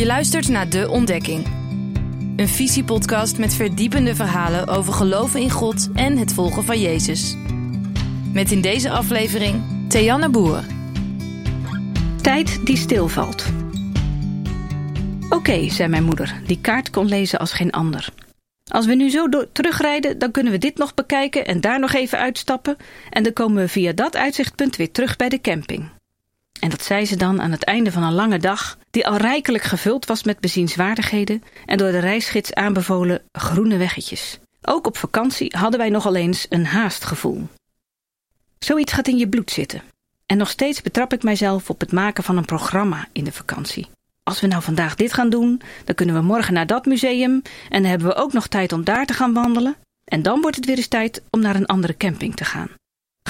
[0.00, 1.46] Je luistert naar De Ontdekking.
[2.36, 7.36] Een visiepodcast met verdiepende verhalen over geloven in God en het volgen van Jezus.
[8.32, 10.64] Met in deze aflevering Theanne Boer.
[12.22, 13.44] Tijd die stilvalt.
[15.30, 18.08] Oké, zei mijn moeder, die kaart kon lezen als geen ander.
[18.68, 22.18] Als we nu zo terugrijden, dan kunnen we dit nog bekijken en daar nog even
[22.18, 22.76] uitstappen.
[23.10, 25.99] En dan komen we via dat uitzichtpunt weer terug bij de camping.
[26.60, 29.64] En dat zei ze dan aan het einde van een lange dag, die al rijkelijk
[29.64, 34.38] gevuld was met bezienswaardigheden en door de reisgids aanbevolen groene weggetjes.
[34.62, 37.48] Ook op vakantie hadden wij nogal eens een haastgevoel.
[38.58, 39.82] Zoiets gaat in je bloed zitten.
[40.26, 43.88] En nog steeds betrap ik mijzelf op het maken van een programma in de vakantie.
[44.22, 47.82] Als we nou vandaag dit gaan doen, dan kunnen we morgen naar dat museum en
[47.82, 49.76] dan hebben we ook nog tijd om daar te gaan wandelen.
[50.04, 52.68] En dan wordt het weer eens tijd om naar een andere camping te gaan.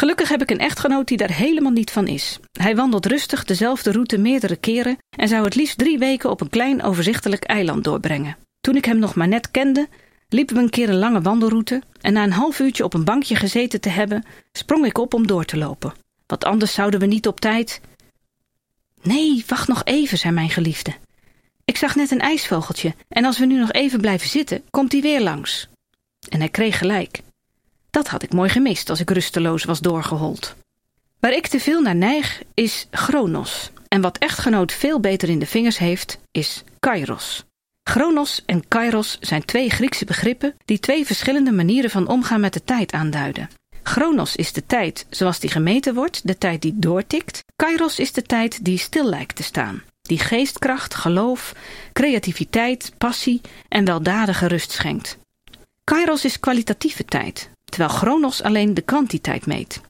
[0.00, 2.38] Gelukkig heb ik een echtgenoot die daar helemaal niet van is.
[2.52, 6.50] Hij wandelt rustig dezelfde route meerdere keren en zou het liefst drie weken op een
[6.50, 8.36] klein overzichtelijk eiland doorbrengen.
[8.60, 9.88] Toen ik hem nog maar net kende,
[10.28, 13.36] liepen we een keer een lange wandelroute en na een half uurtje op een bankje
[13.36, 15.94] gezeten te hebben, sprong ik op om door te lopen.
[16.26, 17.80] Want anders zouden we niet op tijd.
[19.02, 20.94] Nee, wacht nog even, zei mijn geliefde.
[21.64, 25.00] Ik zag net een ijsvogeltje en als we nu nog even blijven zitten, komt hij
[25.00, 25.68] weer langs.
[26.28, 27.20] En hij kreeg gelijk.
[27.90, 30.54] Dat had ik mooi gemist als ik rusteloos was doorgehold.
[31.20, 33.70] Waar ik te veel naar neig is chronos.
[33.88, 37.44] En wat echtgenoot veel beter in de vingers heeft, is kairos.
[37.82, 42.64] Chronos en kairos zijn twee Griekse begrippen die twee verschillende manieren van omgaan met de
[42.64, 43.50] tijd aanduiden.
[43.82, 47.44] Chronos is de tijd zoals die gemeten wordt, de tijd die doortikt.
[47.56, 51.54] Kairos is de tijd die stil lijkt te staan, die geestkracht, geloof,
[51.92, 55.18] creativiteit, passie en weldadige rust schenkt.
[55.84, 59.80] Kairos is kwalitatieve tijd, terwijl Chronos alleen de kwantiteit meet.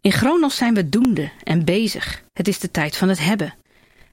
[0.00, 2.22] In Chronos zijn we doende en bezig.
[2.32, 3.54] Het is de tijd van het hebben.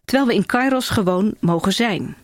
[0.06, 2.16] Terwijl we in Kairos gewoon mogen zijn.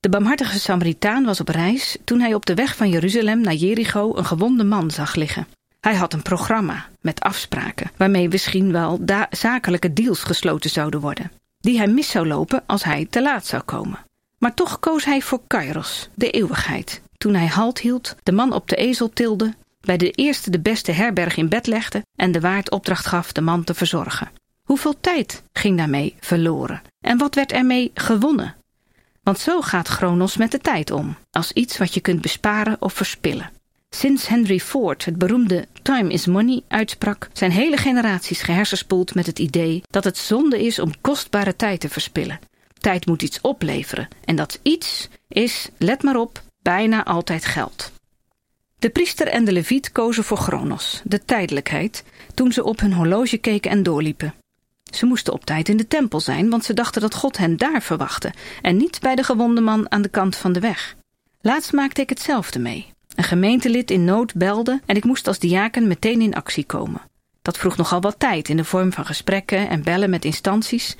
[0.00, 4.16] De barmhartige Samaritaan was op reis toen hij op de weg van Jeruzalem naar Jericho
[4.16, 5.46] een gewonde man zag liggen.
[5.80, 11.78] Hij had een programma met afspraken waarmee misschien wel zakelijke deals gesloten zouden worden, die
[11.78, 13.98] hij mis zou lopen als hij te laat zou komen.
[14.38, 18.68] Maar toch koos hij voor Kairos, de eeuwigheid, toen hij halt hield, de man op
[18.68, 22.70] de ezel tilde bij de eerste de beste herberg in bed legde en de waard
[22.70, 24.30] opdracht gaf de man te verzorgen.
[24.62, 26.82] Hoeveel tijd ging daarmee verloren?
[27.00, 28.56] En wat werd ermee gewonnen?
[29.22, 32.92] Want zo gaat Chronos met de tijd om, als iets wat je kunt besparen of
[32.92, 33.50] verspillen.
[33.90, 39.38] Sinds Henry Ford het beroemde Time is Money uitsprak, zijn hele generaties gehersenspoeld met het
[39.38, 42.40] idee dat het zonde is om kostbare tijd te verspillen.
[42.80, 47.92] Tijd moet iets opleveren en dat iets is, let maar op, bijna altijd geld.
[48.80, 52.04] De priester en de leviet kozen voor Chronos, de tijdelijkheid,
[52.34, 54.34] toen ze op hun horloge keken en doorliepen.
[54.92, 57.82] Ze moesten op tijd in de tempel zijn, want ze dachten dat God hen daar
[57.82, 58.32] verwachtte
[58.62, 60.96] en niet bij de gewonde man aan de kant van de weg.
[61.40, 62.92] Laatst maakte ik hetzelfde mee.
[63.14, 67.00] Een gemeentelid in nood belde en ik moest als diaken meteen in actie komen.
[67.42, 70.96] Dat vroeg nogal wat tijd in de vorm van gesprekken en bellen met instanties,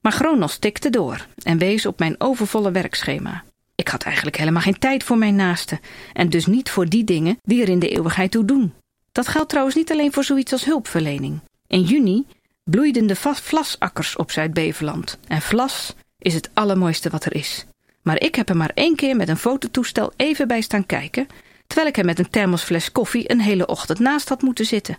[0.00, 3.44] maar Chronos tikte door en wees op mijn overvolle werkschema.
[3.88, 5.80] Ik had eigenlijk helemaal geen tijd voor mijn naasten
[6.12, 8.74] en dus niet voor die dingen die er in de eeuwigheid toe doen.
[9.12, 11.40] Dat geldt trouwens niet alleen voor zoiets als hulpverlening.
[11.66, 12.26] In juni
[12.64, 17.66] bloeiden de vlasakkers op Zuid-Beveland en vlas is het allermooiste wat er is.
[18.02, 21.26] Maar ik heb er maar één keer met een fototoestel even bij staan kijken,
[21.66, 24.98] terwijl ik er met een thermosfles koffie een hele ochtend naast had moeten zitten.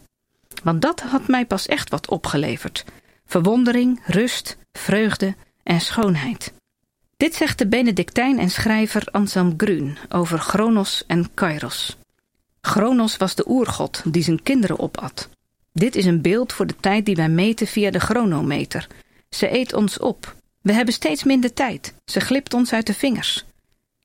[0.63, 2.85] Want dat had mij pas echt wat opgeleverd:
[3.25, 6.53] verwondering, rust, vreugde en schoonheid.
[7.19, 11.97] Dit zegt de Benedictijn en schrijver Anselm Grun over Chronos en Kairos.
[12.61, 15.29] Chronos was de oergod die zijn kinderen opat.
[15.73, 18.87] Dit is een beeld voor de tijd die wij meten via de chronometer.
[19.29, 20.35] Ze eet ons op.
[20.61, 21.93] We hebben steeds minder tijd.
[22.05, 23.45] Ze glipt ons uit de vingers.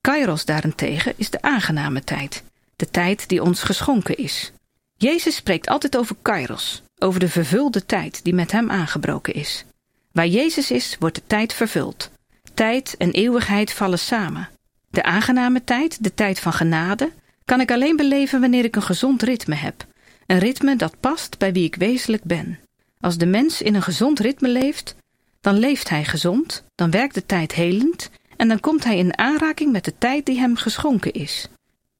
[0.01, 2.43] Kairos daarentegen is de aangename tijd.
[2.77, 4.53] De tijd die ons geschonken is.
[4.97, 9.65] Jezus spreekt altijd over Kairos, over de vervulde tijd die met hem aangebroken is.
[10.13, 12.13] Waar Jezus is, wordt de tijd vervuld.
[12.54, 14.48] Tijd en eeuwigheid vallen samen.
[14.91, 17.12] De aangename tijd, de tijd van genade,
[17.45, 19.86] kan ik alleen beleven wanneer ik een gezond ritme heb.
[20.27, 22.59] Een ritme dat past bij wie ik wezenlijk ben.
[23.01, 24.97] Als de mens in een gezond ritme leeft,
[25.41, 29.72] dan leeft hij gezond, dan werkt de tijd helend en dan komt hij in aanraking
[29.72, 31.48] met de tijd die hem geschonken is.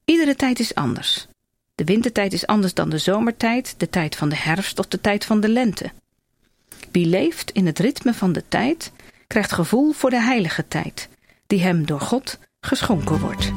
[0.05, 1.27] Iedere tijd is anders.
[1.75, 5.25] De wintertijd is anders dan de zomertijd, de tijd van de herfst of de tijd
[5.25, 5.93] van de lente.
[6.91, 8.93] Wie leeft in het ritme van de tijd,
[9.27, 11.09] krijgt gevoel voor de heilige tijd,
[11.47, 13.53] die hem door God geschonken wordt.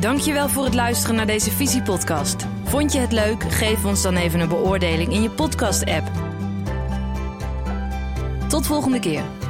[0.00, 2.46] Dankjewel voor het luisteren naar deze visiepodcast.
[2.64, 3.42] Vond je het leuk?
[3.42, 6.10] Geef ons dan even een beoordeling in je podcast-app.
[8.48, 9.41] Tot volgende keer.